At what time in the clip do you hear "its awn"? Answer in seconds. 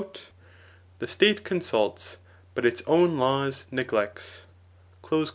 2.65-3.19